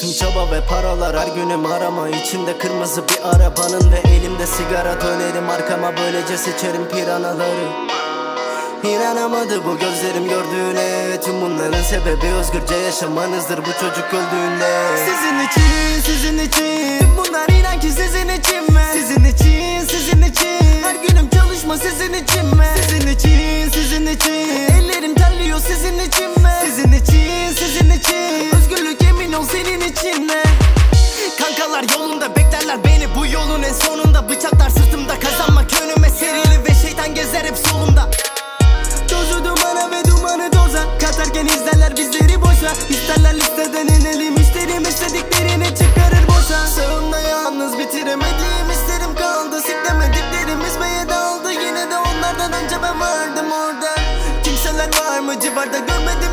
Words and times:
Tüm 0.00 0.12
çaba 0.12 0.50
ve 0.50 0.60
paralar 0.60 1.16
her 1.18 1.26
günüm 1.34 1.66
arama 1.66 2.08
içimde 2.08 2.58
kırmızı 2.58 3.02
bir 3.08 3.28
arabanın 3.28 3.92
ve 3.92 4.10
elimde 4.10 4.46
sigara. 4.46 5.00
Dönerim 5.00 5.48
arkama 5.50 5.92
böylece 5.96 6.36
seçerim 6.38 6.88
piranaları. 6.88 7.68
İnanamadı 8.82 9.64
bu 9.64 9.78
gözlerim 9.78 10.28
gördüğüne. 10.28 11.20
Tüm 11.20 11.40
bunların 11.40 11.82
sebebi 11.82 12.26
özgürce 12.40 12.74
yaşamanızdır 12.74 13.58
bu 13.58 13.72
çocuk 13.80 14.14
öldüğünde. 14.14 14.86
Sizin 14.96 15.38
için, 15.46 16.00
sizin 16.12 16.38
için. 16.38 17.08
Bunlar 17.16 17.48
inan 17.48 17.80
ki 17.80 17.90
sizin 17.90 18.28
için 18.28 18.74
mi? 18.74 18.82
Sizin 18.92 19.24
için, 19.24 19.86
sizin 19.86 20.22
için. 20.22 20.82
Her 20.82 20.94
günüm 21.08 21.28
çalışma 21.30 21.76
sizin 21.76 22.12
için 22.12 22.46
mi? 22.56 22.66
Sizin 22.82 23.08
için, 23.08 23.70
sizin 23.70 24.06
için. 24.06 24.68
Ellerim 24.78 25.14
terliyor 25.14 25.60
sizin 25.60 25.98
için 25.98 26.30
mi? 26.30 26.37
Boşa 42.68 42.86
İsterler 42.88 43.34
listeden 43.34 43.86
inelim 43.86 44.36
isterim 44.36 44.82
istediklerini 44.82 45.64
çıkarır 45.64 46.28
boşa. 46.28 46.66
Sağımda 46.66 47.20
yalnız 47.20 47.78
bitiremediğim 47.78 48.70
isterim 48.70 49.14
kaldı. 49.14 49.60
Siklemediklerimiz 49.60 50.80
beye 50.80 51.08
daldı. 51.08 51.52
Yine 51.52 51.90
de 51.90 51.98
onlardan 51.98 52.52
önce 52.52 52.82
ben 52.82 53.00
vardım 53.00 53.52
orada. 53.52 53.94
Kimseler 54.42 54.88
var 54.98 55.20
mı? 55.20 55.40
Civarda 55.40 55.78
görmedim 55.78 56.27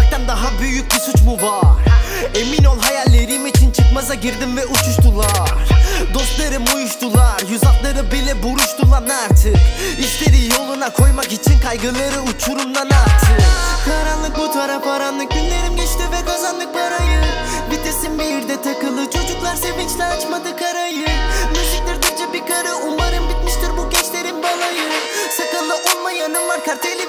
çalmaktan 0.00 0.28
daha 0.28 0.58
büyük 0.60 0.94
bir 0.94 1.00
suç 1.00 1.22
mu 1.22 1.36
var? 1.42 1.76
Emin 2.34 2.64
ol 2.64 2.80
hayallerim 2.80 3.46
için 3.46 3.70
çıkmaza 3.70 4.14
girdim 4.14 4.56
ve 4.56 4.66
uçuştular. 4.66 5.50
Dostlarım 6.14 6.64
uyuştular 6.76 7.42
Yüz 7.50 7.62
hatları 7.62 8.12
bile 8.12 8.42
buruştular 8.42 9.02
artık. 9.24 9.56
İşleri 9.98 10.52
yoluna 10.52 10.92
koymak 10.92 11.32
için 11.32 11.60
kaygıları 11.60 12.20
uçurumdan 12.22 12.86
attı 12.86 13.26
Karanlık 13.84 14.38
bu 14.38 14.52
taraf 14.52 14.84
karanlık 14.84 15.30
Günlerim 15.30 15.76
geçti 15.76 16.02
ve 16.12 16.24
kazandık 16.26 16.74
parayı. 16.74 17.20
Vitesim 17.70 18.18
bir 18.18 18.48
de 18.48 18.62
takılı 18.62 19.10
Çocuklar 19.10 19.56
sevinçle 19.56 20.04
açmadı 20.04 20.56
karayı. 20.56 21.08
Müziktir 21.50 22.32
bir 22.32 22.46
karı 22.46 22.76
Umarım 22.88 23.28
bitmiştir 23.28 23.70
bu 23.76 23.90
gençlerin 23.90 24.42
balayı. 24.42 24.90
Sakalı 25.30 25.74
olmayanım 25.94 26.48
var 26.48 26.64
Karteli 26.64 26.99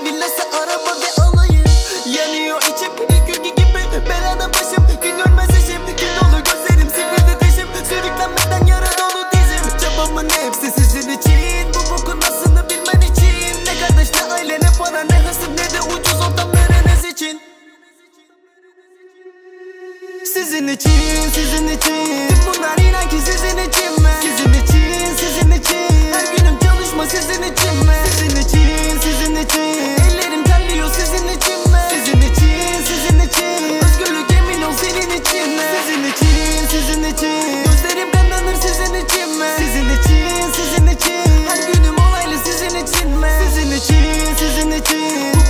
sizin 20.25 20.67
için, 20.67 21.29
sizin 21.35 21.67
için 21.67 22.27
Tüm 22.27 22.37
bunlar 22.47 22.77
inan 22.77 23.09
ki 23.09 23.17
sizin 23.25 23.57
için 23.57 24.03
mi? 24.03 24.09
Sizin 24.21 24.53
için, 24.53 25.15
sizin 25.17 25.51
için 25.51 26.13
Her 26.13 26.35
günüm 26.37 26.59
çalışma 26.59 27.05
sizin 27.05 27.41
için 27.43 27.75
mi? 27.85 27.95
Sizin 28.05 28.41
için, 28.41 28.99
sizin 29.01 29.35
için 29.35 29.77
Ellerim 30.05 30.43
terliyor 30.43 30.89
sizin 30.93 31.27
için 31.27 31.59
mi? 31.71 31.81
Sizin 31.89 32.21
için, 32.21 32.83
sizin 32.87 33.19
için 33.19 33.79
Özgürlük 33.85 34.31
emin 34.37 34.61
ol 34.61 34.73
senin 34.81 35.21
için 35.21 35.49
mi? 35.55 35.63
Sizin 35.73 36.03
için, 36.11 36.67
sizin 36.71 37.03
için 37.03 37.63
Gözlerim 37.65 38.11
kanlanır 38.11 38.55
sizin 38.61 38.93
için 38.93 39.29
mi? 39.39 39.45
Sizin 39.57 39.89
için, 39.89 40.51
sizin 40.55 40.87
için 40.87 41.47
Her 41.49 41.73
günüm 41.73 41.97
olaylı 41.97 42.37
sizin 42.45 42.75
için 42.85 43.09
mi? 43.09 43.29
Sizin 43.43 43.71
için, 43.71 44.35
sizin 44.39 44.71
için 44.71 45.40